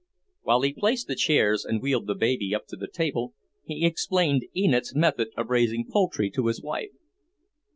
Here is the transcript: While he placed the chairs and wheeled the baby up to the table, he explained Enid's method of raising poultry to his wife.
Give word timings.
While 0.41 0.61
he 0.63 0.73
placed 0.73 1.05
the 1.05 1.13
chairs 1.15 1.63
and 1.63 1.79
wheeled 1.79 2.07
the 2.07 2.15
baby 2.15 2.55
up 2.55 2.65
to 2.69 2.75
the 2.75 2.87
table, 2.87 3.35
he 3.63 3.85
explained 3.85 4.47
Enid's 4.57 4.95
method 4.95 5.29
of 5.37 5.51
raising 5.51 5.85
poultry 5.87 6.31
to 6.31 6.47
his 6.47 6.59
wife. 6.59 6.89